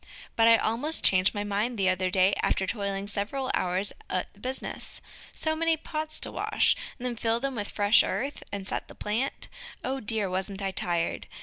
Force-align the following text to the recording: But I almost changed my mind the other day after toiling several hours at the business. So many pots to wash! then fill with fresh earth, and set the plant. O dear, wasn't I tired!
But 0.35 0.47
I 0.47 0.57
almost 0.57 1.03
changed 1.05 1.35
my 1.35 1.43
mind 1.43 1.77
the 1.77 1.87
other 1.87 2.09
day 2.09 2.33
after 2.41 2.65
toiling 2.65 3.05
several 3.05 3.51
hours 3.53 3.93
at 4.09 4.33
the 4.33 4.39
business. 4.39 4.99
So 5.31 5.55
many 5.55 5.77
pots 5.77 6.19
to 6.21 6.31
wash! 6.31 6.75
then 6.97 7.15
fill 7.15 7.39
with 7.39 7.69
fresh 7.69 8.01
earth, 8.01 8.41
and 8.51 8.67
set 8.67 8.87
the 8.87 8.95
plant. 8.95 9.47
O 9.83 9.99
dear, 9.99 10.27
wasn't 10.27 10.63
I 10.63 10.71
tired! 10.71 11.27